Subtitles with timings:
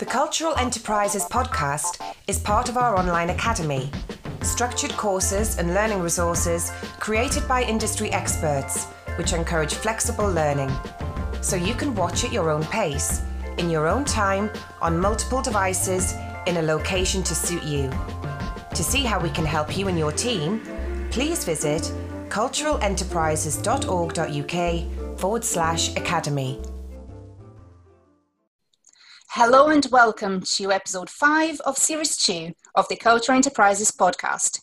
[0.00, 3.90] The Cultural Enterprises podcast is part of our online academy.
[4.40, 8.86] Structured courses and learning resources created by industry experts,
[9.16, 10.70] which encourage flexible learning.
[11.42, 13.20] So you can watch at your own pace,
[13.58, 14.48] in your own time,
[14.80, 16.14] on multiple devices,
[16.46, 17.90] in a location to suit you.
[18.74, 20.62] To see how we can help you and your team,
[21.10, 21.92] please visit
[22.30, 26.58] culturalenterprises.org.uk forward slash academy.
[29.42, 34.60] Hello and welcome to episode 5 of series 2 of the Culture Enterprises podcast.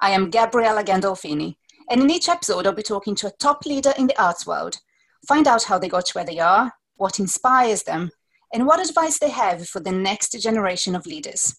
[0.00, 1.56] I am Gabriella Gandolfini,
[1.90, 4.78] and in each episode I'll be talking to a top leader in the arts world,
[5.26, 8.12] find out how they got to where they are, what inspires them,
[8.54, 11.56] and what advice they have for the next generation of leaders.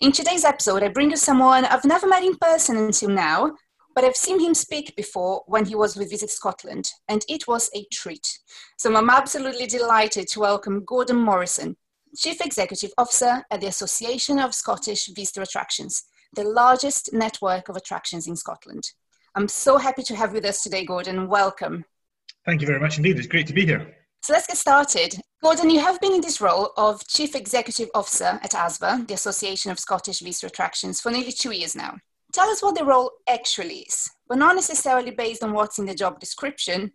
[0.00, 3.56] In today's episode, I bring you someone I've never met in person until now,
[3.94, 7.68] but I've seen him speak before when he was with Visit Scotland, and it was
[7.74, 8.38] a treat.
[8.78, 11.76] So I'm absolutely delighted to welcome Gordon Morrison,
[12.16, 16.04] Chief Executive Officer at the Association of Scottish Visitor Attractions,
[16.34, 18.82] the largest network of attractions in Scotland.
[19.36, 21.28] I'm so happy to have you with us today, Gordon.
[21.28, 21.84] Welcome.
[22.44, 23.16] Thank you very much indeed.
[23.16, 23.94] It's great to be here.
[24.22, 25.14] So let's get started.
[25.40, 29.70] Gordon, you have been in this role of Chief Executive Officer at ASVA, the Association
[29.70, 31.96] of Scottish Visitor Attractions, for nearly two years now.
[32.32, 35.94] Tell us what the role actually is, but not necessarily based on what's in the
[35.94, 36.92] job description,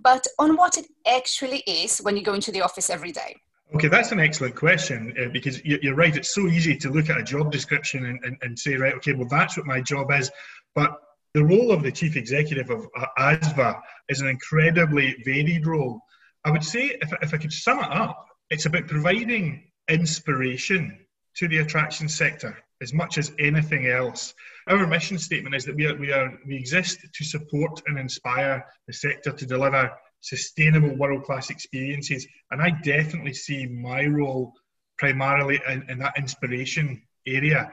[0.00, 3.36] but on what it actually is when you go into the office every day.
[3.74, 6.16] Okay, that's an excellent question uh, because you're right.
[6.16, 9.12] It's so easy to look at a job description and, and, and, say, right, okay,
[9.12, 10.30] well, that's what my job is.
[10.74, 10.96] But
[11.34, 16.00] the role of the chief executive of uh, ASVA is an incredibly varied role.
[16.44, 21.46] I would say, if, if I could sum it up, it's about providing inspiration to
[21.46, 24.32] the attraction sector as much as anything else.
[24.68, 28.64] Our mission statement is that we are, we are we exist to support and inspire
[28.86, 34.52] the sector to deliver sustainable world class experiences, and I definitely see my role
[34.98, 37.72] primarily in, in that inspiration area.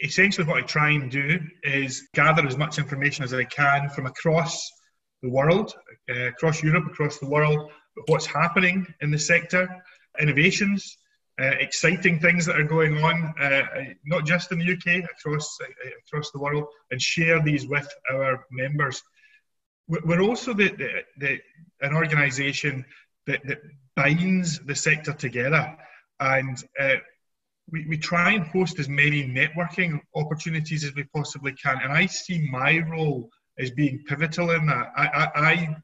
[0.00, 4.06] Essentially, what I try and do is gather as much information as I can from
[4.06, 4.70] across
[5.22, 5.74] the world,
[6.10, 7.70] uh, across Europe, across the world,
[8.06, 9.68] what's happening in the sector,
[10.20, 10.98] innovations,
[11.40, 13.62] uh, exciting things that are going on, uh,
[14.04, 18.44] not just in the UK, across uh, across the world, and share these with our
[18.50, 19.02] members.
[19.88, 21.38] We're also the, the, the
[21.80, 22.84] an organisation
[23.26, 23.60] that, that
[23.96, 25.76] binds the sector together,
[26.20, 26.96] and uh,
[27.70, 31.78] we, we try and host as many networking opportunities as we possibly can.
[31.82, 33.28] And I see my role
[33.58, 34.92] as being pivotal in that.
[34.96, 35.76] I, I, I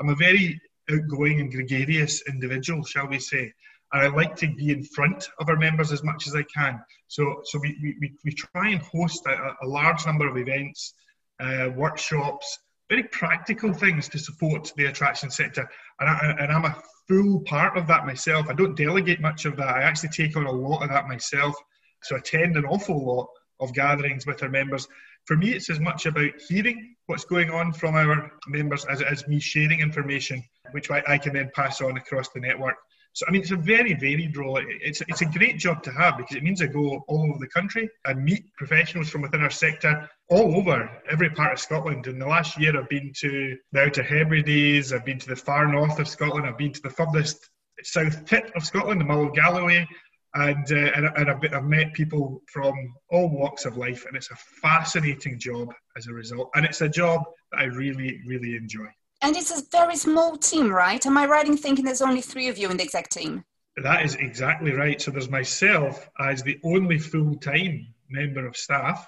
[0.00, 3.52] I'm a very outgoing and gregarious individual, shall we say
[3.92, 6.80] and I like to be in front of our members as much as I can.
[7.08, 10.94] So, so we, we, we try and host a, a large number of events,
[11.40, 12.58] uh, workshops,
[12.88, 15.68] very practical things to support the attraction sector.
[16.00, 16.76] And, I, I'm a
[17.08, 18.46] full part of that myself.
[18.48, 19.68] I don't delegate much of that.
[19.68, 21.54] I actually take on a lot of that myself.
[22.02, 23.28] So I attend an awful lot
[23.60, 24.86] of gatherings with our members.
[25.24, 29.08] For me, it's as much about hearing what's going on from our members as it
[29.10, 30.42] is me sharing information,
[30.72, 32.76] which I, I can then pass on across the network.
[33.16, 34.60] So, I mean, it's a very varied role.
[34.62, 37.48] It's, it's a great job to have because it means I go all over the
[37.48, 42.06] country and meet professionals from within our sector all over every part of Scotland.
[42.08, 45.66] In the last year, I've been to the Outer Hebrides, I've been to the far
[45.66, 47.48] north of Scotland, I've been to the furthest
[47.84, 49.88] south tip of Scotland, the Mull of Galloway,
[50.34, 52.74] and, uh, and, and I've, I've, met people from
[53.08, 56.50] all walks of life, and it's a fascinating job as a result.
[56.54, 57.22] And it's a job
[57.52, 58.88] that I really, really enjoy.
[59.22, 61.04] And it's a very small team, right?
[61.04, 63.44] Am I right in thinking there's only three of you in the exec team?
[63.82, 65.00] That is exactly right.
[65.00, 69.06] So there's myself as the only full time member of staff.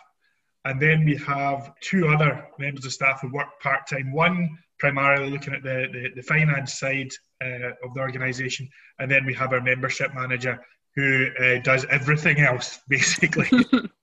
[0.64, 4.12] And then we have two other members of staff who work part time.
[4.12, 7.10] One primarily looking at the, the, the finance side
[7.42, 8.68] uh, of the organisation.
[8.98, 10.60] And then we have our membership manager
[10.94, 13.48] who uh, does everything else, basically.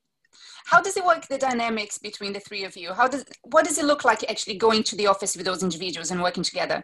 [0.66, 2.92] How does it work, the dynamics between the three of you?
[2.94, 6.12] How does, what does it look like actually going to the office with those individuals
[6.12, 6.84] and working together?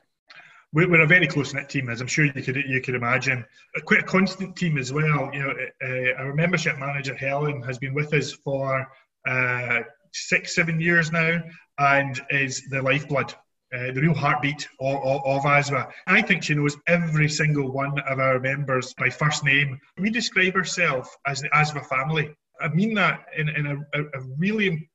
[0.73, 3.43] We're a very close knit team, as I'm sure you could you could imagine.
[3.83, 5.29] Quite a constant team as well.
[5.33, 8.87] You know, uh, our membership manager Helen has been with us for
[9.27, 9.79] uh,
[10.13, 11.43] six, seven years now,
[11.77, 13.33] and is the lifeblood
[13.73, 15.89] uh, the real heartbeat of, of, of, ASVA.
[16.07, 19.79] I think she knows every single one of our members by first name.
[19.97, 22.35] We describe ourselves as the ASVA family.
[22.61, 24.89] I mean that in, in a, a really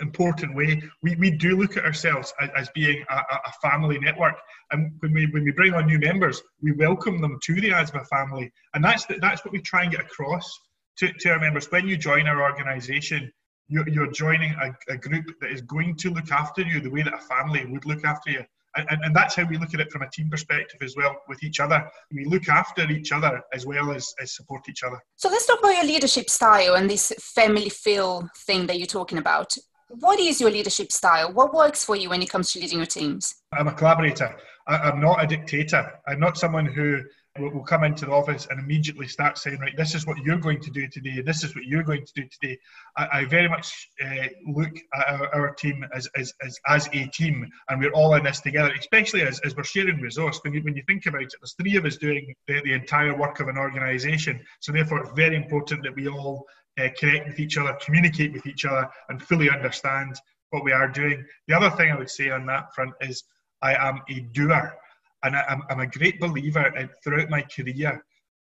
[0.00, 0.82] important way.
[1.02, 4.36] We, we do look at ourselves as, as being a, a, family network.
[4.70, 8.06] And when we, when we bring on new members, we welcome them to the ASVA
[8.08, 8.52] family.
[8.74, 10.58] And that's, the, that's what we try and get across
[10.98, 11.70] to, to our members.
[11.70, 13.32] When you join our organisation,
[13.68, 17.02] you're, you're joining a, a group that is going to look after you the way
[17.02, 18.44] that a family would look after you.
[18.90, 21.42] And, and that's how we look at it from a team perspective as well with
[21.42, 21.88] each other.
[22.12, 24.98] We look after each other as well as, as support each other.
[25.16, 29.18] So let's talk about your leadership style and this family feel thing that you're talking
[29.18, 29.52] about.
[29.88, 31.32] What is your leadership style?
[31.32, 33.34] What works for you when it comes to leading your teams?
[33.52, 34.36] I'm a collaborator.
[34.66, 35.90] I, am not a dictator.
[36.06, 37.00] I'm not someone who
[37.38, 40.60] will, come into the office and immediately start saying, right, this is what you're going
[40.60, 42.58] to do today, this is what you're going to do today.
[42.96, 47.06] I, I very much uh, look at our, our team as, as, as, as, a
[47.06, 50.40] team and we're all in this together, especially as, as we're sharing resource.
[50.42, 53.16] When you, when you think about it, there's three of us doing the, the entire
[53.16, 54.40] work of an organisation.
[54.60, 56.46] So therefore, it's very important that we all
[56.78, 60.16] uh, connect with each other, communicate with each other, and fully understand
[60.50, 61.24] what we are doing.
[61.46, 63.24] The other thing I would say on that front is
[63.62, 64.74] I am a doer.
[65.22, 68.02] And I, am I'm a great believer in, throughout my career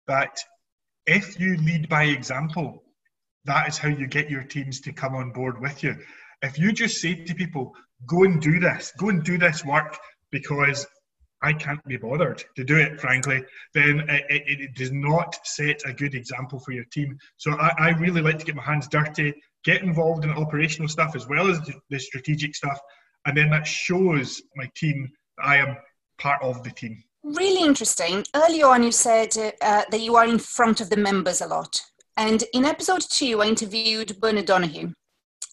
[0.06, 0.38] that
[1.06, 2.82] if you lead by example,
[3.44, 5.96] that is how you get your teams to come on board with you.
[6.42, 7.74] If you just say to people,
[8.06, 9.98] go and do this, go and do this work
[10.30, 10.86] because
[11.42, 15.80] I can't be bothered to do it, frankly, then it, it, it, does not set
[15.86, 17.16] a good example for your team.
[17.36, 19.34] So I, I, really like to get my hands dirty,
[19.64, 21.60] get involved in operational stuff as well as
[21.90, 22.80] the strategic stuff,
[23.24, 25.76] and then that shows my team that I am
[26.18, 27.02] part of the team.
[27.22, 28.24] Really interesting.
[28.34, 31.80] Earlier on, you said uh, that you are in front of the members a lot.
[32.16, 34.92] And in episode two, I interviewed Bernard Donoghue.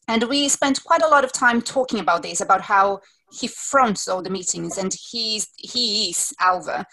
[0.08, 3.02] And we spent quite a lot of time talking about this, about how
[3.32, 6.86] he fronts all the meetings and he's, he is ALVA.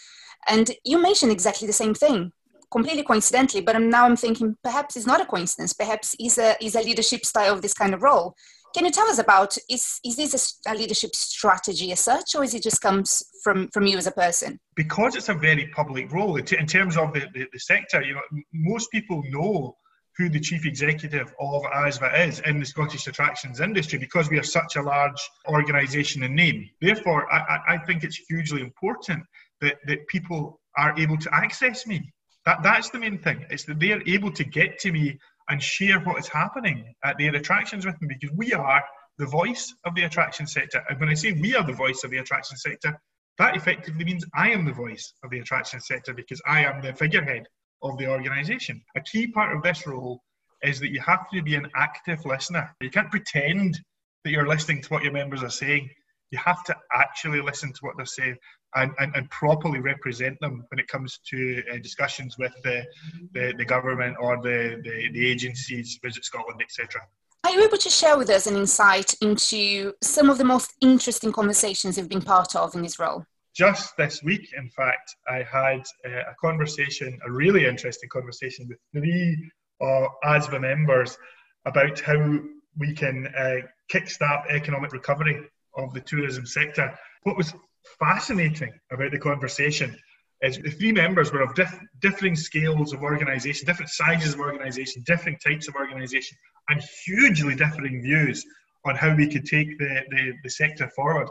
[0.49, 2.33] And you mentioned exactly the same thing,
[2.71, 5.73] completely coincidentally, but now I'm thinking perhaps it's not a coincidence.
[5.75, 8.35] Perhaps it's a, it's a leadership style of this kind of role.
[8.75, 12.43] Can you tell us about is is this a, a, leadership strategy as such, or
[12.43, 14.59] is it just comes from from you as a person?
[14.77, 18.03] Because it's a very public role in terms of the, the, the sector.
[18.03, 19.77] You know, most people know
[20.19, 24.43] who the chief executive of ASVA is in the Scottish attractions industry because we are
[24.45, 26.69] such a large organisation in name.
[26.81, 29.25] Therefore, I, I think it's hugely important
[29.63, 32.13] that, that people are able to access me.
[32.45, 33.47] That, that's the main thing.
[33.51, 35.19] It's that they're able to get to me
[35.49, 38.83] and share what is happening at their attractions with me because we are
[39.19, 40.83] the voice of the attraction sector.
[40.89, 42.99] And when I say we are the voice of the attraction sector,
[43.39, 46.95] that effectively means I am the voice of the attraction sector because I am the
[46.95, 47.47] figurehead
[47.83, 48.83] of the organisation.
[48.97, 50.23] A key part of this role
[50.63, 52.75] is that you have to be an active listener.
[52.81, 53.81] You can't pretend
[54.25, 55.89] that you're listening to what your members are saying.
[56.31, 58.37] You have to actually listen to what they're saying
[58.75, 62.85] and, and, and properly represent them when it comes to uh, discussions with the,
[63.33, 67.03] the, the, government or the, the, the agencies, Visit Scotland, etc.
[67.45, 71.33] Are you able to share with us an insight into some of the most interesting
[71.33, 73.27] conversations you've been part of in this role?
[73.53, 78.79] Just this week, in fact, I had uh, a conversation, a really interesting conversation with
[78.93, 79.51] three
[79.81, 81.19] uh, ASVA members
[81.67, 82.39] about how
[82.79, 83.57] we can uh,
[83.93, 85.43] kickstart economic recovery
[85.77, 86.97] of the tourism sector.
[87.25, 87.53] What was
[87.99, 89.99] fascinating about the conversation
[90.43, 95.03] is the three members were of diff- differing scales of organisation, different sizes of organisation,
[95.07, 96.37] different types of organisation,
[96.69, 98.45] and hugely differing views
[98.85, 101.29] on how we could take the, the, the sector forward.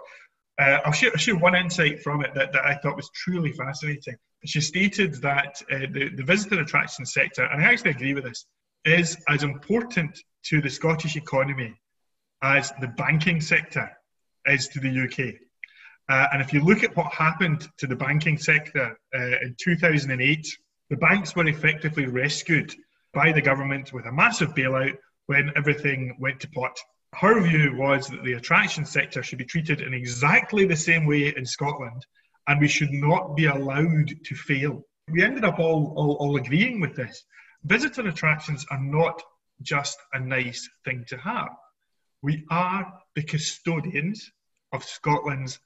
[0.59, 3.51] Uh, I'll, share, I'll, share, one insight from it that, that I thought was truly
[3.51, 4.15] fascinating.
[4.45, 8.45] She stated that uh, the, the visitor attraction sector, and I actually agree with this,
[8.85, 11.75] is as important to the Scottish economy
[12.41, 13.91] as the banking sector
[14.45, 15.35] is to the UK.
[16.11, 20.57] Uh, and if you look at what happened to the banking sector uh, in 2008,
[20.89, 22.73] the banks were effectively rescued
[23.13, 24.95] by the government with a massive bailout
[25.27, 26.77] when everything went to pot
[27.15, 31.33] her view was that the attraction sector should be treated in exactly the same way
[31.35, 32.05] in Scotland
[32.47, 34.85] and we should not be allowed to fail.
[35.09, 37.23] We ended up all, all, all agreeing with this.
[37.65, 39.21] Visitor attractions are not
[39.61, 41.49] just a nice thing to have.
[42.21, 44.31] We are the custodians
[44.71, 45.59] of Scotland's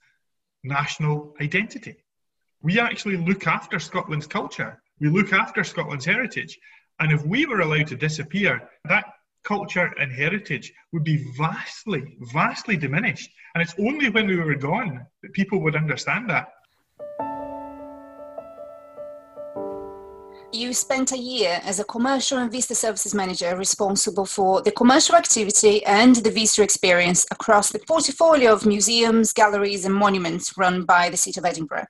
[0.66, 1.96] national identity.
[2.62, 4.82] We actually look after Scotland's culture.
[5.00, 6.58] We look after Scotland's heritage.
[6.98, 9.04] And if we were allowed to disappear, that
[9.44, 13.30] culture and heritage would be vastly, vastly diminished.
[13.54, 16.48] And it's only when we were gone that people would understand that.
[20.56, 25.14] You spent a year as a commercial and visitor services manager responsible for the commercial
[25.14, 31.10] activity and the visitor experience across the portfolio of museums, galleries, and monuments run by
[31.10, 31.84] the City of Edinburgh.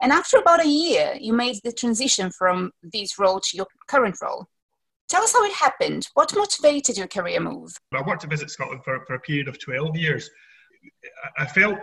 [0.00, 4.18] And after about a year, you made the transition from this role to your current
[4.22, 4.46] role.
[5.08, 6.06] Tell us how it happened.
[6.14, 7.72] What motivated your career move?
[7.92, 10.30] I worked to Visit Scotland for, for a period of 12 years.
[11.38, 11.76] I felt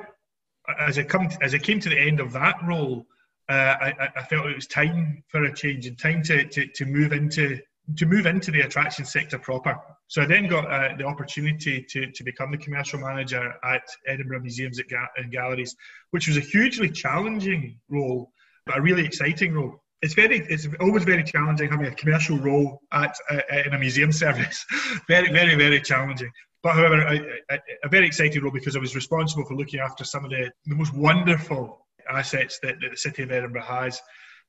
[0.79, 3.07] as I, come as I came to the end of that role,
[3.49, 6.85] uh, I, I, felt it was time for a change and time to, to, to
[6.85, 7.59] move into
[7.97, 9.77] to move into the attraction sector proper.
[10.07, 14.41] So I then got uh, the opportunity to, to become the commercial manager at Edinburgh
[14.41, 14.79] Museums
[15.17, 15.75] and Galleries,
[16.11, 18.31] which was a hugely challenging role,
[18.65, 19.81] but a really exciting role.
[20.01, 24.11] It's very, it's always very challenging having a commercial role at uh, in a museum
[24.23, 24.65] service.
[25.07, 26.31] very, very, very challenging.
[26.61, 30.05] But however, a, a, a, very exciting role because I was responsible for looking after
[30.05, 34.01] some of the, the most wonderful assets that, that the city of Edinburgh has.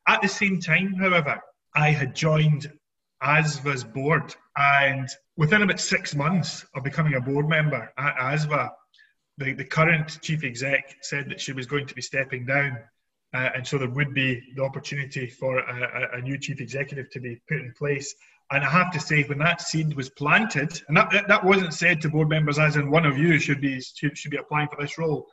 [0.07, 1.41] At the same time, however,
[1.75, 2.71] I had joined
[3.23, 4.35] ASVA's board.
[4.57, 8.71] And within about six months of becoming a board member at ASVA,
[9.39, 12.79] the, the current chief exec said that she was going to be stepping down.
[13.33, 17.19] Uh, and so there would be the opportunity for a, a, new chief executive to
[17.19, 18.15] be put in place.
[18.53, 22.01] And I have to say, when that seed was planted, and that, that wasn't said
[22.03, 24.81] to board members as in one of you should be, should, should be applying for
[24.81, 25.27] this role,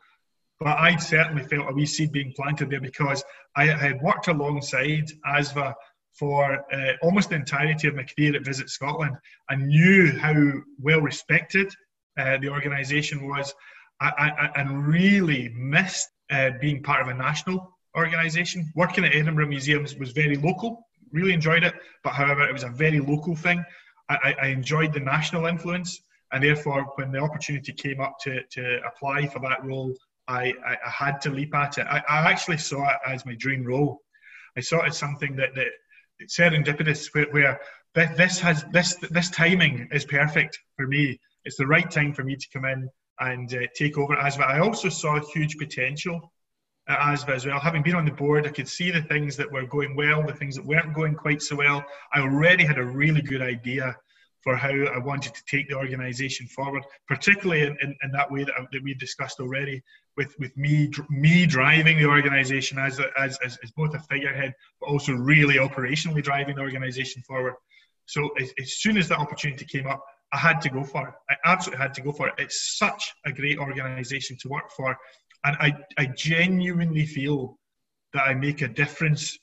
[0.61, 3.23] but I certainly felt a wee seed being planted there because
[3.55, 5.73] I had worked alongside ASVA
[6.13, 9.17] for uh, almost the entirety of my career at Visit Scotland.
[9.49, 10.35] I knew how
[10.79, 11.73] well respected
[12.19, 13.55] uh, the organisation was
[13.99, 18.71] I, I, and really missed uh, being part of a national organisation.
[18.75, 22.69] Working at Edinburgh Museums was very local, really enjoyed it, but however, it was a
[22.69, 23.63] very local thing.
[24.09, 26.01] I, I enjoyed the national influence,
[26.31, 29.93] and therefore, when the opportunity came up to, to apply for that role,
[30.31, 30.53] I,
[30.85, 31.87] I, had to leap at it.
[31.89, 34.01] I, I actually saw it as my dream role.
[34.57, 35.67] I saw it as something that, that
[36.27, 37.59] serendipitous where, where
[37.93, 41.19] this has this this timing is perfect for me.
[41.43, 44.43] It's the right time for me to come in and uh, take over ASVA.
[44.43, 46.31] I also saw huge potential
[46.87, 47.59] at ASVA as well.
[47.59, 50.33] Having been on the board, I could see the things that were going well, the
[50.33, 51.83] things that weren't going quite so well.
[52.13, 53.95] I already had a really good idea
[54.41, 58.43] for how I wanted to take the organisation forward, particularly in, in, in that way
[58.43, 59.83] that, that we discussed already,
[60.17, 64.87] with, with me me driving the organisation as, as, as, as, both a figurehead, but
[64.87, 67.53] also really operationally driving the organisation forward.
[68.05, 70.03] So as, as soon as that opportunity came up,
[70.33, 71.13] I had to go for it.
[71.29, 72.35] I absolutely had to go for it.
[72.37, 74.97] It's such a great organisation to work for,
[75.43, 77.57] and I, I genuinely feel
[78.13, 79.37] that I make a difference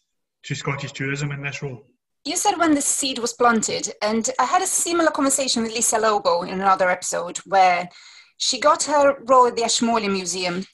[0.44, 1.84] to Scottish tourism in this role.
[2.24, 5.98] You said when the seed was planted, and I had a similar conversation with Lisa
[5.98, 7.88] Lobo in another episode where
[8.38, 10.64] she got her role at the Ashmolean Museum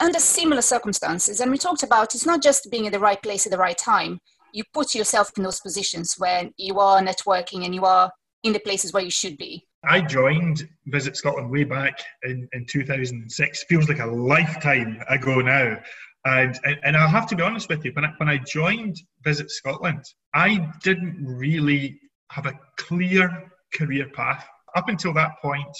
[0.00, 1.40] under similar circumstances.
[1.40, 3.76] And we talked about it's not just being at the right place at the right
[3.76, 4.20] time.
[4.52, 8.10] You put yourself in those positions where you are networking and you are
[8.44, 9.64] in the places where you should be.
[9.84, 13.64] I joined Visit Scotland way back in, in 2006.
[13.64, 15.76] Feels like a lifetime ago now.
[16.24, 18.96] And, and, and I'll have to be honest with you, when I, when I joined
[19.22, 24.46] Visit Scotland, I didn't really have a clear career path.
[24.76, 25.76] Up until that point,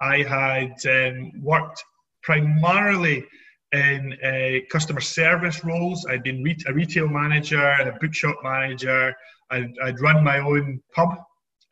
[0.00, 1.82] I had um, worked
[2.22, 3.24] primarily
[3.72, 6.06] in uh, customer service roles.
[6.06, 9.14] I'd been re- a retail manager, a bookshop manager.
[9.50, 11.16] I'd, I'd, run my own pub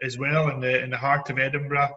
[0.03, 1.91] as well in the in the heart of Edinburgh.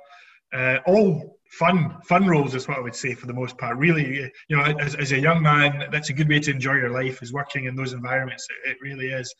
[0.54, 3.78] Uh, all fun fun roles is what I would say for the most part.
[3.78, 6.90] Really, you know, as, as a young man, that's a good way to enjoy your
[6.90, 8.48] life is working in those environments.
[8.50, 9.34] It, it really is.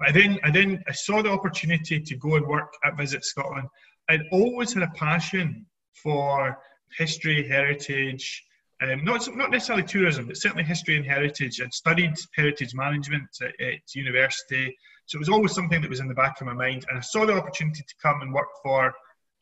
[0.00, 3.68] I then I then I saw the opportunity to go and work at Visit Scotland.
[4.08, 5.66] I'd always had a passion
[6.02, 6.58] for
[6.96, 8.44] history, heritage,
[8.82, 11.60] um, not not necessarily tourism, but certainly history and heritage.
[11.60, 16.08] I'd studied heritage management at, at university, so it was always something that was in
[16.08, 16.84] the back of my mind.
[16.88, 18.94] And I saw the opportunity to come and work for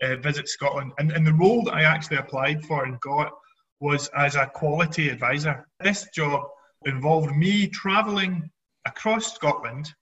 [0.02, 0.92] uh, Visit Scotland.
[0.98, 3.32] And, and the role that I actually applied for and got
[3.80, 5.66] was as a quality advisor.
[5.80, 6.42] This job
[6.84, 8.50] involved me travelling
[8.84, 9.92] across Scotland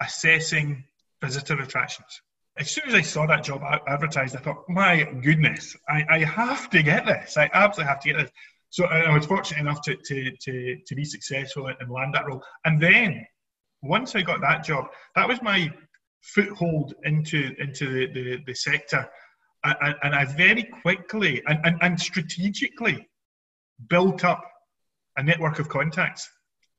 [0.00, 0.84] assessing
[1.22, 2.20] visitor attractions.
[2.58, 6.68] As soon as I saw that job advertised, I thought, my goodness, I, I have
[6.70, 7.36] to get this.
[7.36, 8.30] I absolutely have to get this.
[8.68, 12.42] So I was fortunate enough to, to, to, to be successful and land that role.
[12.64, 13.26] And then
[13.82, 15.72] once I got that job, that was my
[16.20, 19.08] foothold into, into the, the, the sector
[19.64, 23.08] and, and I very quickly and, and, and strategically
[23.88, 24.42] built up
[25.16, 26.28] a network of contacts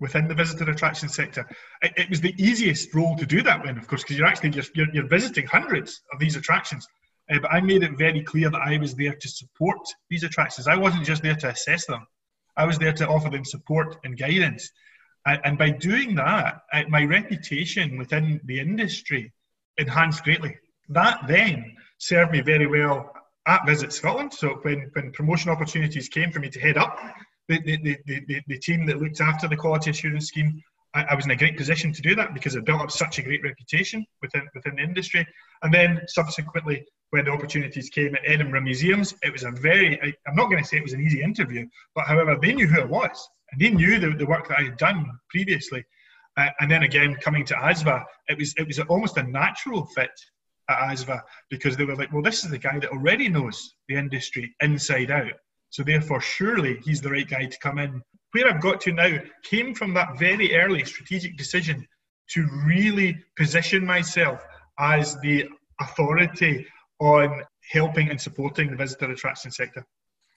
[0.03, 1.48] within the visitor attraction sector.
[1.81, 4.51] It, it, was the easiest role to do that in, of course, because you're actually
[4.75, 6.86] you're, you're, visiting hundreds of these attractions.
[7.31, 9.79] Uh, but I made it very clear that I was there to support
[10.10, 10.67] these attractions.
[10.67, 12.05] I wasn't just there to assess them.
[12.57, 14.69] I was there to offer them support and guidance.
[15.25, 19.31] And, and by doing that, uh, my reputation within the industry
[19.77, 20.57] enhanced greatly.
[20.89, 23.10] That then served me very well
[23.48, 24.33] at Visit Scotland.
[24.33, 27.00] So when, when promotion opportunities came for me to head up
[27.50, 30.62] the, the, the, the, team that looked after the quality assurance scheme,
[30.93, 33.19] I, I, was in a great position to do that because it built up such
[33.19, 35.27] a great reputation within within the industry.
[35.62, 40.13] And then subsequently, when the opportunities came at Edinburgh Museums, it was a very, I,
[40.29, 42.79] am not going to say it was an easy interview, but however, they knew who
[42.79, 45.83] it was and they knew the, the work that I had done previously.
[46.38, 50.12] Uh, and then again, coming to ASVA, it was it was almost a natural fit
[50.69, 53.95] at ASVA because they were like, well, this is the guy that already knows the
[53.95, 55.33] industry inside out.
[55.74, 58.00] So therefore, surely he's the right guy to come in.
[58.34, 61.88] Where I've got to now came from that very early strategic decision
[62.30, 64.46] to really position myself
[64.77, 65.50] as the
[65.82, 66.68] authority
[67.00, 69.84] on helping and supporting the visitor attraction sector.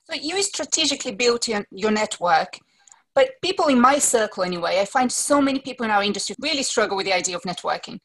[0.05, 2.59] So you strategically built your, network,
[3.15, 6.63] but people in my circle anyway, I find so many people in our industry really
[6.63, 7.99] struggle with the idea of networking.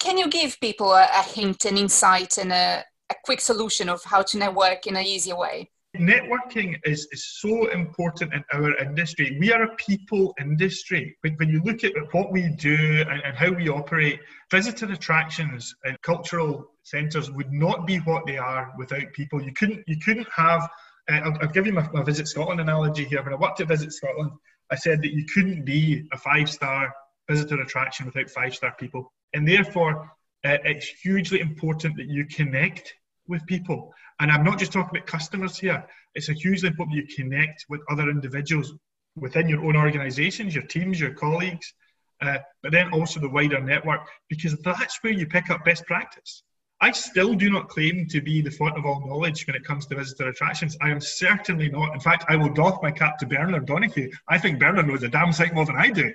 [0.00, 4.02] Can you give people a, a hint, an insight, and a, a quick solution of
[4.02, 5.70] how to network in an easier way?
[5.96, 9.36] Networking is, is so important in our industry.
[9.38, 11.16] We are a people industry.
[11.20, 14.18] When, when you look at what we do and, and how we operate,
[14.50, 19.40] visitor attractions and cultural centres would not be what they are without people.
[19.40, 20.68] You couldn't you couldn't have.
[21.08, 23.22] Uh, I'll, I'll, give you my, my Visit Scotland analogy here.
[23.22, 24.32] When I worked at Visit Scotland,
[24.72, 26.92] I said that you couldn't be a five star
[27.30, 30.10] visitor attraction without five star people, and therefore
[30.44, 32.94] uh, it's hugely important that you connect
[33.28, 33.94] with people.
[34.20, 35.84] And I'm not just talking about customers here.
[36.14, 38.72] It's a hugely important you connect with other individuals
[39.16, 41.72] within your own organisations, your teams, your colleagues,
[42.20, 46.42] uh, but then also the wider network, because that's where you pick up best practice.
[46.80, 49.86] I still do not claim to be the font of all knowledge when it comes
[49.86, 50.76] to visitor attractions.
[50.80, 51.94] I am certainly not.
[51.94, 54.10] In fact, I will doff my cap to Bernard Donoghue.
[54.28, 56.12] I think Bernard knows a damn sight more than I do.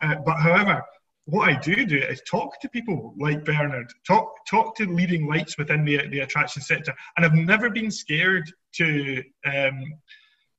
[0.00, 0.82] Uh, but however,
[1.32, 5.56] what I do do is talk to people like Bernard, talk talk to leading lights
[5.56, 9.82] within the, the attraction sector, and I've never been scared to um,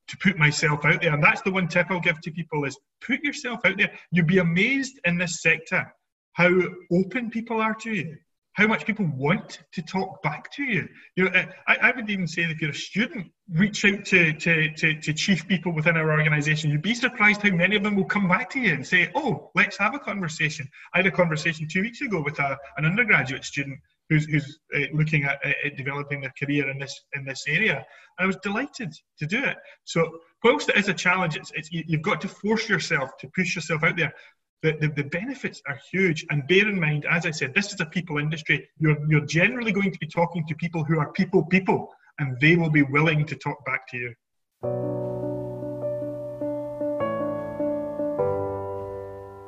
[0.08, 1.14] to put myself out there.
[1.14, 2.76] And that's the one tip I'll give to people: is
[3.06, 3.92] put yourself out there.
[4.12, 5.94] You'll be amazed in this sector
[6.32, 6.50] how
[6.92, 8.18] open people are to you
[8.54, 10.88] how much people want to talk back to you.
[11.16, 14.34] You know, I, I would even say that if you're a student, reach out to,
[14.34, 16.70] to, to, to chief people within our organisation.
[16.70, 19.52] You'd be surprised how many of them will come back to you and say, "Oh,
[19.56, 23.44] let's have a conversation." I had a conversation two weeks ago with a, an undergraduate
[23.44, 23.80] student
[24.10, 27.86] who's, who's uh, looking at, at, developing their career in this in this area, and
[28.20, 29.58] I was delighted to do it.
[29.84, 33.56] So, whilst it is a challenge, it's, it's you've got to force yourself to push
[33.56, 34.14] yourself out there
[34.64, 36.26] the, the, the, benefits are huge.
[36.30, 38.68] And bear in mind, as I said, this is a people industry.
[38.80, 42.56] You're, you're generally going to be talking to people who are people people, and they
[42.56, 44.14] will be willing to talk back to you.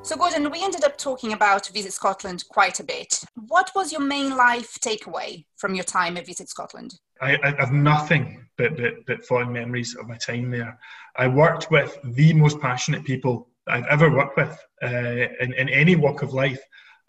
[0.04, 3.24] So, Gordon, we ended up talking about Visit Scotland quite a bit.
[3.48, 7.00] What was your main life takeaway from your time at Visit Scotland?
[7.22, 10.78] I, I have nothing but, but, but fond memories of my time there.
[11.16, 15.96] I worked with the most passionate people I've ever worked with uh, in, in any
[15.96, 16.62] walk of life,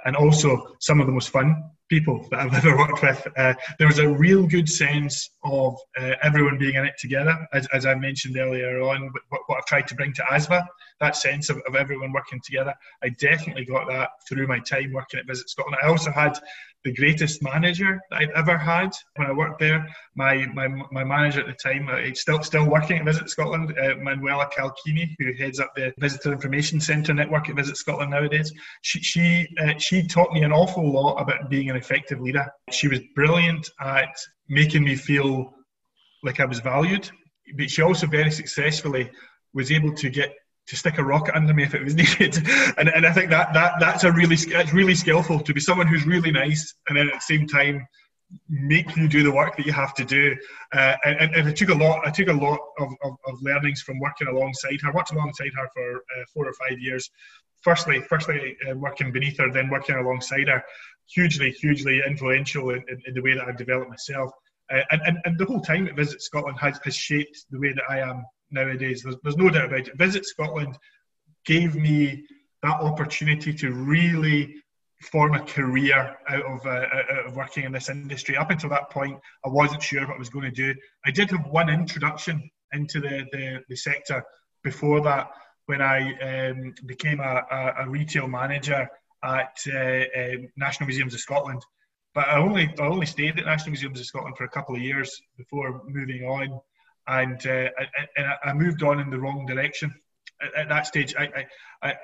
[0.04, 3.26] and also some of the most fun people that I've ever worked with.
[3.36, 7.66] Uh, there was a real good sense of uh, everyone being in it together, as,
[7.72, 10.66] as I mentioned earlier on, what, what, I've tried to bring to ASVA,
[11.00, 12.74] that sense of, of everyone working together.
[13.02, 15.76] I definitely got that through my time working at Visit Scotland.
[15.82, 16.38] I also had
[16.86, 19.84] the greatest manager that I'd ever had when I worked there.
[20.14, 23.96] My my, my manager at the time, uh, still still working at Visit Scotland, uh,
[23.96, 28.52] Manuela Calchini, who heads up the Visitor Information Centre network at Visit Scotland nowadays.
[28.82, 32.46] She she uh, she taught me an awful lot about being an effective leader.
[32.70, 34.14] She was brilliant at
[34.48, 35.54] making me feel
[36.22, 37.10] like I was valued,
[37.56, 39.10] but she also very successfully
[39.54, 40.34] was able to get
[40.66, 42.36] to stick a rocket under me if it was needed.
[42.76, 45.86] And, and I think that, that that's a really that's really skillful to be someone
[45.86, 47.86] who's really nice and then at the same time
[48.48, 50.36] make you do the work that you have to do.
[50.74, 54.00] Uh, and, and took a lot I took a lot of, of, of, learnings from
[54.00, 54.90] working alongside her.
[54.90, 57.08] I worked alongside her for uh, four or five years.
[57.62, 60.62] Firstly, firstly uh, working beneath her, then working alongside her,
[61.12, 64.30] hugely, hugely influential in, in, in the way that I've developed myself.
[64.70, 67.72] Uh, and, and, and the whole time at Visit Scotland has, has shaped the way
[67.72, 69.02] that I am nowadays.
[69.02, 69.96] There's, there's no doubt about it.
[69.96, 70.76] Visit Scotland
[71.44, 72.24] gave me
[72.62, 74.56] that opportunity to really
[75.02, 78.36] form a career out of, uh, out of working in this industry.
[78.36, 80.74] Up until that point, I wasn't sure what I was going to do.
[81.04, 84.24] I did have one introduction into the, the, the sector
[84.64, 85.30] before that
[85.66, 88.88] when I um, became a, a, a, retail manager
[89.22, 91.62] at uh, um, National Museums of Scotland.
[92.14, 94.80] But I only I only stayed at National Museums of Scotland for a couple of
[94.80, 96.60] years before moving on
[97.08, 97.68] and uh,
[98.16, 99.94] and I moved on in the wrong direction
[100.42, 101.14] at, at that stage.
[101.16, 101.46] I,
[101.82, 101.94] I,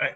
[0.00, 0.10] I,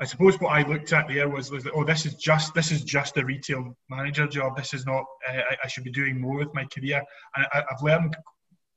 [0.00, 2.84] I, suppose what I looked at there was was oh, this is just this is
[2.84, 4.56] just a retail manager job.
[4.56, 5.04] This is not.
[5.28, 7.02] Uh, I, I, should be doing more with my career,
[7.36, 8.16] and I, have learned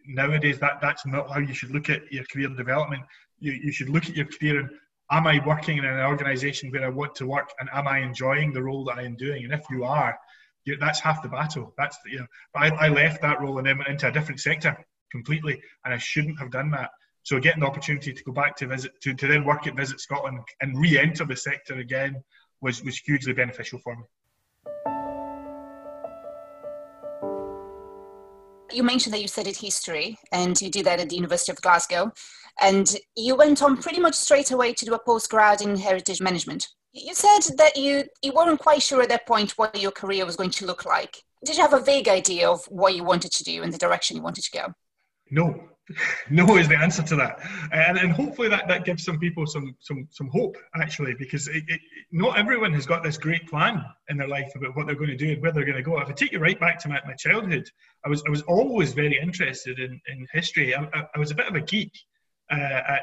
[0.08, 3.04] nowadays that that's not how you should look at your career development.
[3.40, 4.70] You, you should look at your career and
[5.12, 8.54] am I working in an organisation where I want to work, and am I enjoying
[8.54, 9.44] the role that I am doing?
[9.44, 10.18] And if you are,
[10.66, 11.74] you, that's half the battle.
[11.78, 12.28] That's you know.
[12.56, 14.76] I, I left that role and then went into a different sector
[15.12, 16.92] completely, and I shouldn't have done that.
[17.24, 20.00] So getting the opportunity to go back to visit to, to then work at Visit
[20.00, 22.24] Scotland and re-enter the sector again
[22.62, 24.04] was was hugely beneficial for me.
[28.76, 32.12] You mentioned that you studied history and you did that at the University of Glasgow.
[32.62, 36.68] And you went on pretty much straight away to do a postgrad in heritage management.
[36.94, 40.38] You said that you, you weren't quite sure at that point what your career was
[40.38, 41.18] going to look like.
[41.44, 44.16] Did you have a vague idea of what you wanted to do and the direction
[44.16, 44.68] you wanted to go?
[45.30, 45.70] No,
[46.30, 47.40] no is the answer to that.
[47.72, 51.64] And, and hopefully that, that gives some people some some some hope actually because it,
[51.68, 51.80] it,
[52.12, 55.16] not everyone has got this great plan in their life about what they're going to
[55.16, 56.00] do and where they're going to go.
[56.00, 57.70] If i take you right back to my, my childhood
[58.06, 60.76] i was i was always very interested in, in history.
[60.76, 61.94] I, I, I was a bit of a geek
[62.52, 62.56] uh,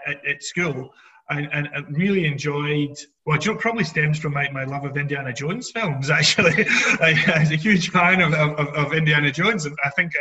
[0.06, 0.92] at, at school
[1.30, 2.96] and, and, and, really enjoyed.
[3.24, 6.10] Well, you know, probably stems from my, my love of Indiana Jones films.
[6.18, 6.66] Actually,
[7.00, 10.12] I, I was a huge fan of, of, of, Indiana Jones, and I think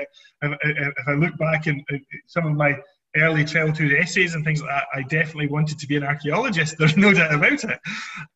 [0.44, 2.78] uh, if, if I look back in uh, some of my
[3.18, 6.76] early childhood essays and things like that, I definitely wanted to be an archaeologist.
[6.80, 7.80] There's no doubt about it.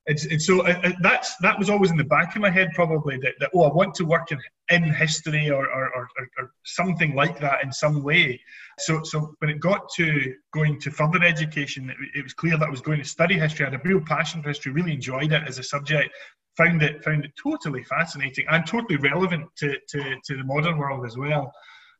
[0.05, 2.71] It's, it's so uh, uh, that's that was always in the back of my head,
[2.73, 6.51] probably that, that oh, I want to work in, in history or, or, or, or
[6.63, 8.39] something like that in some way.
[8.79, 12.67] So, so when it got to going to further education, it, it was clear that
[12.67, 13.65] I was going to study history.
[13.65, 16.13] I had a real passion for history, really enjoyed it as a subject,
[16.57, 21.05] found it found it totally fascinating and totally relevant to, to, to the modern world
[21.05, 21.51] as well.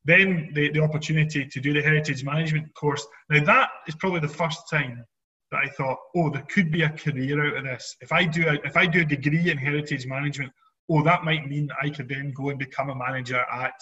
[0.06, 3.06] Then the, the opportunity to do the heritage management course.
[3.30, 5.04] Now that is probably the first time
[5.52, 7.96] that I thought, oh, there could be a career out of this.
[8.02, 10.52] If I do a, if I do a degree in heritage management,
[10.89, 13.74] oh, that might mean that I could then go and become a manager at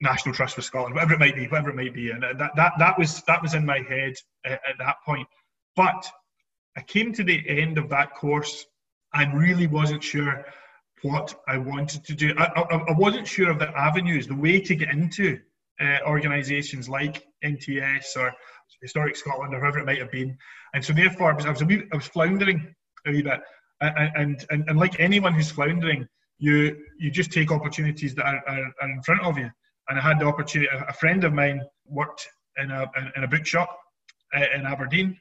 [0.00, 2.10] National Trust for Scotland, whatever it might be, whatever it might be.
[2.10, 5.28] And that, that, that was that was in my head at, at that point.
[5.76, 6.10] But
[6.76, 8.64] I came to the end of that course
[9.12, 10.44] and really wasn't sure
[11.02, 12.34] what I wanted to do.
[12.38, 15.38] I, I, I wasn't sure of the avenues, the way to get into
[15.80, 18.32] uh, organisations like NTS or
[18.82, 20.36] Historic Scotland or whoever it might have been.
[20.74, 22.74] And so therefore, I was, I was, wee, I was floundering
[23.06, 23.40] a wee bit.
[23.80, 26.06] And, and, and like anyone who's floundering,
[26.38, 29.50] you, you just take opportunities that are, are, are in front of you.
[29.88, 33.76] And I had the opportunity, a friend of mine worked in a, in a bookshop
[34.34, 35.18] uh, in Aberdeen.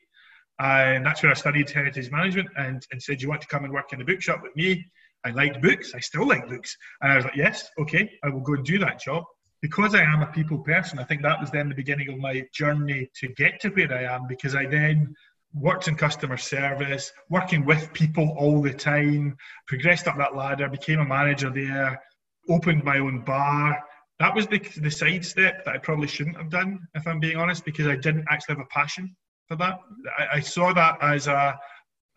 [0.60, 3.74] And that's where I studied heritage management and, and said, You want to come and
[3.74, 4.86] work in the bookshop with me?
[5.26, 5.94] I liked books.
[5.94, 6.76] I still like books.
[7.02, 9.24] And I was like, yes, okay, I will go and do that job.
[9.62, 12.44] Because I am a people person, I think that was then the beginning of my
[12.54, 15.14] journey to get to where I am because I then
[15.54, 19.36] worked in customer service, working with people all the time,
[19.68, 22.02] progressed up that ladder, became a manager there,
[22.50, 23.84] opened my own bar.
[24.20, 27.38] That was the, the side step that I probably shouldn't have done, if I'm being
[27.38, 29.16] honest, because I didn't actually have a passion
[29.48, 29.80] for that.
[30.18, 31.58] I, I saw that as a,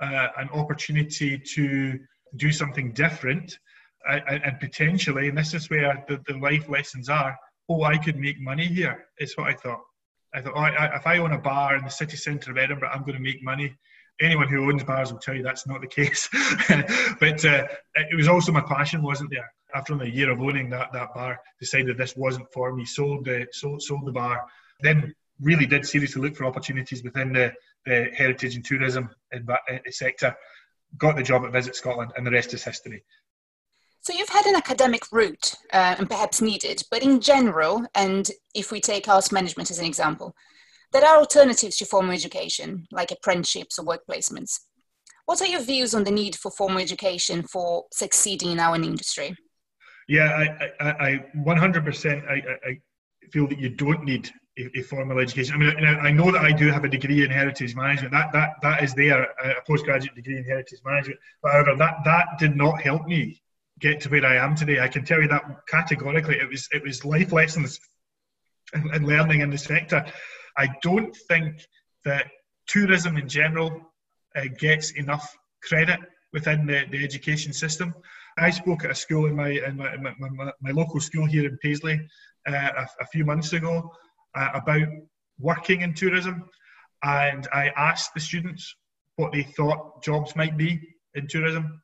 [0.01, 1.99] uh, an opportunity to
[2.37, 3.59] do something different
[4.09, 7.37] and potentially, and this is where the, the life lessons are,
[7.69, 9.81] oh, I could make money here, is what I thought.
[10.35, 12.91] I thought, oh, I, if I own a bar in the city centre of Edinburgh,
[12.93, 13.75] I'm going to make money.
[14.21, 16.29] Anyone who owns bars will tell you that's not the case.
[17.21, 19.51] but uh, it was also my passion, wasn't there?
[19.75, 23.25] After only a year of owning that, that bar, decided this wasn't for me, sold
[23.25, 24.45] the, sold, sold the bar,
[24.81, 27.53] then really did seriously look for opportunities within the,
[27.87, 29.11] the heritage and tourism
[29.91, 30.35] sector
[30.99, 33.05] got the job at Visit Scotland, and the rest is history.
[34.01, 38.73] So you've had an academic route, uh, and perhaps needed, but in general, and if
[38.73, 40.35] we take arts management as an example,
[40.93, 44.59] there are alternatives to formal education, like apprenticeships or work placements.
[45.27, 49.37] What are your views on the need for formal education for succeeding in our industry?
[50.09, 50.47] Yeah,
[50.81, 52.81] I, I, I 100% I, I
[53.31, 55.55] feel that you don't need a, a, formal education.
[55.55, 58.13] I mean, I know that I do have a degree in heritage management.
[58.13, 61.21] That that that is there, a postgraduate degree in heritage management.
[61.45, 63.43] However, that that did not help me
[63.81, 64.81] get to where I am today.
[64.81, 66.37] I can tell you that categorically.
[66.37, 67.81] It was it was life lessons
[68.75, 70.05] and, and learning in the sector.
[70.57, 71.67] I don't think
[72.05, 72.27] that
[72.67, 73.93] tourism in general
[74.37, 76.01] uh, gets enough credit
[76.33, 77.95] within the, the education system.
[78.39, 81.47] I spoke at a school in my in my, my, my, my local school here
[81.47, 82.01] in Paisley
[82.47, 83.93] uh, a, a, few months ago,
[84.35, 84.89] uh, about
[85.39, 86.49] working in tourism,
[87.03, 88.75] and I asked the students
[89.17, 90.81] what they thought jobs might be
[91.15, 91.83] in tourism,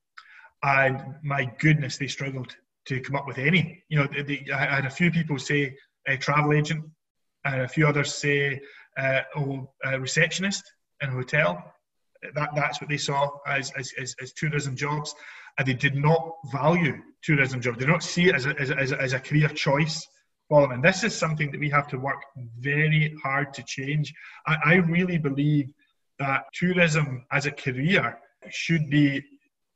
[0.63, 2.55] and my goodness, they struggled
[2.87, 3.83] to come up with any.
[3.89, 6.85] You know, they, they, I had a few people say a travel agent,
[7.45, 8.61] and a few others say
[8.97, 10.65] uh, oh, a receptionist
[11.03, 11.63] in a hotel.
[12.35, 15.15] That, that's what they saw as, as, as, as tourism jobs,
[15.59, 17.79] and they did not value tourism jobs.
[17.79, 20.07] They did not see it as a, as a, as a career choice
[20.51, 22.23] well, and this is something that we have to work
[22.59, 24.15] very hard to change.
[24.47, 25.69] I, I really believe
[26.19, 28.19] that tourism as a career
[28.51, 29.23] should be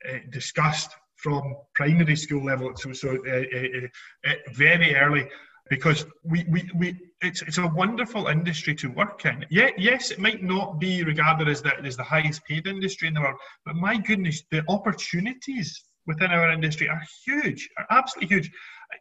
[0.08, 5.28] uh, discussed from primary school level, so, so uh, uh, very early,
[5.70, 9.46] because we, we, we it's, it's a wonderful industry to work in.
[9.48, 13.14] Yeah, yes, it might not be regarded as the, as the highest paid industry in
[13.14, 18.50] the world, but my goodness, the opportunities within our industry are huge, are absolutely huge.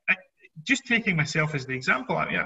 [0.09, 0.15] I,
[0.63, 2.39] just taking myself as the example, I mean,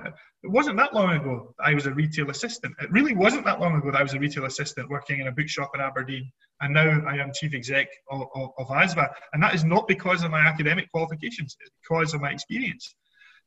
[0.44, 2.76] it wasn't that long ago I was a retail assistant.
[2.80, 5.32] It really wasn't that long ago that I was a retail assistant working in a
[5.32, 6.32] bookshop in Aberdeen.
[6.62, 9.10] And now I am chief exec of, of, of ASVA.
[9.34, 12.96] And that is not because of my academic qualifications, it's because of my experience.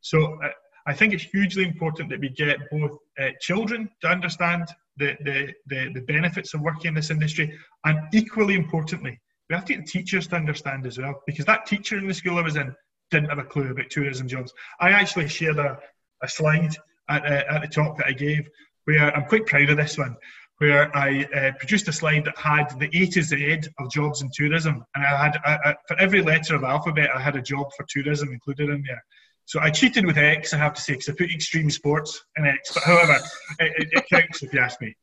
[0.00, 0.50] So uh,
[0.86, 5.52] I think it's hugely important that we get both uh, children to understand the, the,
[5.66, 9.18] the, the benefits of working in this industry, and equally importantly,
[9.48, 12.38] we have to get teachers to understand as well, because that teacher in the school
[12.38, 12.74] I was in
[13.10, 14.52] didn't have a clue about tourism jobs.
[14.80, 15.78] I actually shared a,
[16.22, 16.74] a slide
[17.08, 18.48] at, uh, at the talk that I gave
[18.84, 20.16] where I'm quite proud of this one,
[20.58, 24.30] where I uh, produced a slide that had the A to Z of jobs in
[24.34, 24.82] tourism.
[24.94, 27.66] And I had, I, I, for every letter of the alphabet, I had a job
[27.76, 29.04] for tourism included in there.
[29.44, 32.46] So I cheated with X, I have to say, because I put extreme sports in
[32.46, 32.72] X.
[32.72, 33.18] But however,
[33.60, 34.94] it, it, counts if you ask me.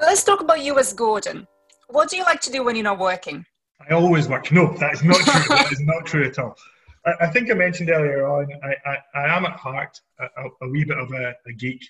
[0.00, 1.46] Let's talk about you as Gordon.
[1.88, 3.44] What do you like to do when you're not working?
[3.88, 4.50] I always work.
[4.50, 5.56] No, that is not true.
[5.56, 6.56] that is not true at all.
[7.04, 10.26] I, I, think I mentioned earlier on, I, I, I am at heart a,
[10.62, 11.86] a, wee bit of a, a geek.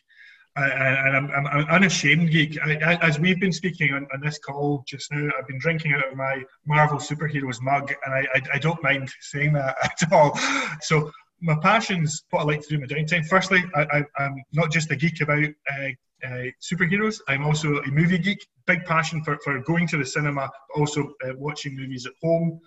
[0.56, 2.58] and I'm, I'm, an unashamed geek.
[2.58, 6.16] as we've been speaking on, on, this call just now, I've been drinking out of
[6.16, 10.38] my Marvel Superheroes mug, and I, I, don't mind saying that at all.
[10.80, 13.26] So my passions, what I like to do in my downtime.
[13.26, 15.88] Firstly, I, am not just a geek about uh,
[16.26, 17.20] uh, superheroes.
[17.28, 18.46] I'm also a movie geek.
[18.66, 22.60] Big passion for, for going to the cinema, but also uh, watching movies at home.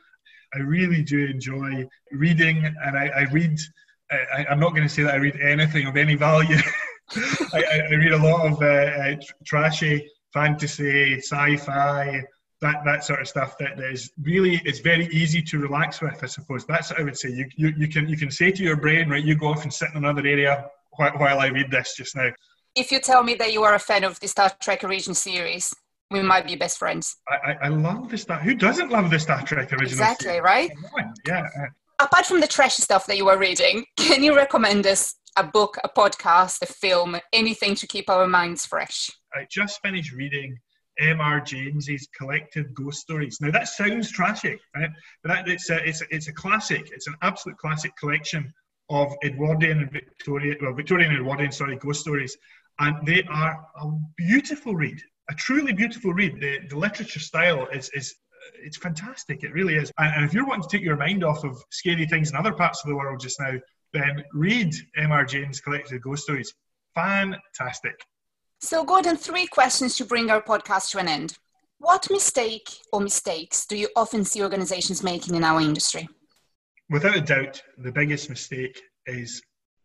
[0.54, 3.60] I really do enjoy reading, and I, I read.
[4.12, 6.58] I, am not going to say that I read anything of any value.
[7.54, 12.24] I, I, read a lot of uh, uh, trashy fantasy, sci-fi,
[12.62, 13.58] that that sort of stuff.
[13.60, 16.24] That, is really it's very easy to relax with.
[16.24, 17.30] I suppose that's what I would say.
[17.30, 19.24] You, you you can you can say to your brain, right?
[19.24, 22.30] You go off and sit in another area while I read this just now
[22.76, 25.74] if you tell me that you are a fan of the Star Trek Origin series,
[26.12, 27.18] we might be best friends.
[27.28, 28.40] I, I love the Star.
[28.40, 29.92] Who doesn't love the Star Trek original?
[29.92, 30.42] Exactly series?
[30.42, 30.72] right.
[31.28, 31.48] Yeah.
[32.00, 35.78] Apart from the trashy stuff that you are reading, can you recommend us a book,
[35.84, 39.12] a podcast, a film, anything to keep our minds fresh?
[39.34, 40.58] I just finished reading
[41.00, 41.40] M.R.
[41.42, 43.40] James's collected ghost stories.
[43.40, 44.90] Now that sounds trashy, right?
[45.24, 46.90] But that, it's a, it's a, it's a classic.
[46.92, 48.52] It's an absolute classic collection
[48.90, 52.36] of Edwardian and Victorian, well, Victorian and Edwardian, sorry, ghost stories
[52.80, 56.40] and they are a beautiful read, a truly beautiful read.
[56.40, 58.16] The, the literature style is, is
[58.64, 59.44] it's fantastic.
[59.44, 59.92] It really is.
[59.98, 62.54] And, and, if you're wanting to take your mind off of scary things in other
[62.54, 63.54] parts of the world just now,
[63.94, 65.26] then read M.R.
[65.26, 66.54] James' collected ghost stories.
[66.96, 68.00] Fantastic.
[68.62, 71.38] So, Gordon, three questions to bring our podcast to an end.
[71.80, 76.10] What mistake or mistakes do you often see organizations making in our industry?
[76.90, 79.42] Without a doubt, the biggest mistake is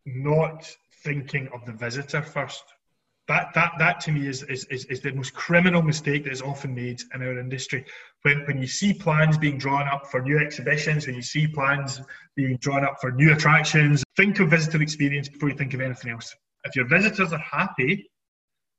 [0.07, 0.69] not
[1.03, 2.65] thinking of the visitor first
[3.27, 6.43] that that that to me is, is is is the most criminal mistake that is
[6.43, 7.85] often made in our industry.
[8.23, 12.01] When when you see plans being drawn up for new exhibitions, when you see plans
[12.37, 16.11] being drawn up for new attractions, think of visitor experience before you think of anything
[16.11, 16.35] else.
[16.65, 18.11] If your visitors are happy,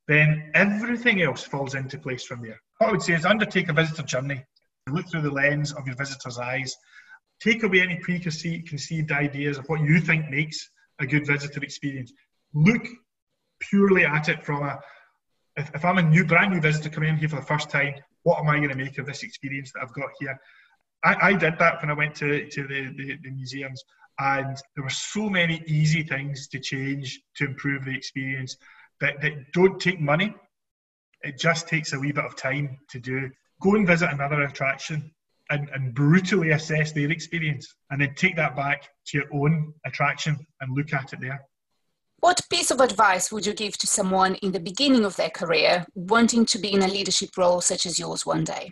[0.08, 2.60] then everything else falls into place from there.
[2.78, 4.44] What I would say is undertake a visitor journey.
[4.92, 6.76] Look through the lens of your visitor's eyes.
[7.42, 10.70] Take away any preconceived ideas of what you think makes
[11.00, 12.12] a good visitor experience.
[12.54, 12.88] Look
[13.60, 14.80] purely at it from a
[15.58, 17.96] if, if I'm a new brand new visitor coming in here for the first time,
[18.24, 20.38] what am I going to make of this experience that I've got here?
[21.04, 23.84] I, I did that when I went to, to the, the, the museums
[24.20, 28.58] and there were so many easy things to change to improve the experience
[29.02, 30.34] that, that don't take money.
[31.22, 33.30] It just takes a wee bit of time to do.
[33.62, 35.12] Go and visit another attraction
[35.50, 40.38] and, and brutally assess their experience and then take that back to your own attraction
[40.62, 41.42] and look at it there.
[42.20, 45.86] What piece of advice would you give to someone in the beginning of their career
[45.94, 48.72] wanting to be in a leadership role such as yours one day?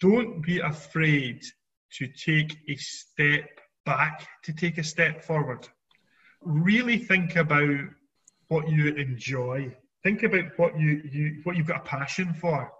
[0.00, 1.42] Don't be afraid
[1.98, 5.68] to take a step back, to take a step forward.
[6.40, 7.78] Really think about
[8.48, 9.74] what you enjoy.
[10.02, 12.70] Think about what you, you what you've got a passion for.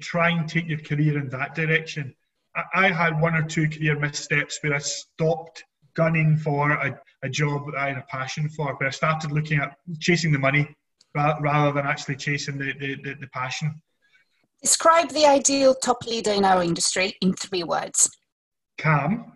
[0.00, 2.14] Try and take your career in that direction.
[2.74, 7.66] I, had one or two career missteps where I stopped gunning for a, a job
[7.66, 10.68] that I had a passion for, but I started looking at chasing the money
[11.14, 13.80] rather than actually chasing the, the, the, the passion.
[14.62, 18.10] Describe the ideal top leader in our industry in three words
[18.78, 19.32] calm,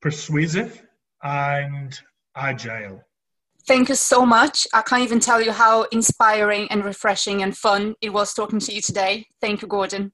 [0.00, 0.82] persuasive,
[1.22, 1.98] and
[2.36, 3.02] agile.
[3.66, 4.66] Thank you so much.
[4.72, 8.72] I can't even tell you how inspiring and refreshing and fun it was talking to
[8.72, 9.26] you today.
[9.40, 10.12] Thank you, Gordon.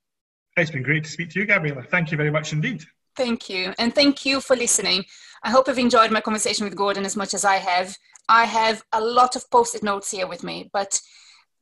[0.57, 1.83] It's been great to speak to you, Gabriella.
[1.83, 2.85] Thank you very much indeed.
[3.17, 3.75] Thank you.
[3.79, 5.05] And thank you for listening.
[5.43, 7.97] I hope you've enjoyed my conversation with Gordon as much as I have.
[8.29, 11.01] I have a lot of post it notes here with me, but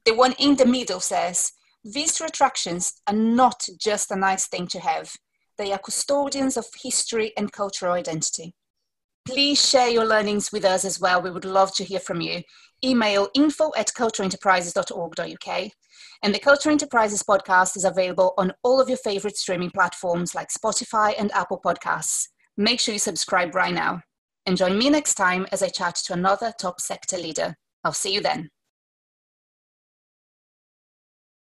[0.05, 1.52] the one in the middle says
[1.85, 5.12] visitor attractions are not just a nice thing to have,
[5.59, 8.55] they are custodians of history and cultural identity.
[9.24, 11.22] Please share your learnings with us as well.
[11.22, 12.42] We would love to hear from you.
[12.85, 15.70] Email info at cultureenterprises.org.uk.
[16.24, 20.50] And the Culture Enterprises podcast is available on all of your favorite streaming platforms like
[20.50, 22.28] Spotify and Apple Podcasts.
[22.56, 24.02] Make sure you subscribe right now.
[24.46, 27.56] And join me next time as I chat to another top sector leader.
[27.82, 28.50] I'll see you then.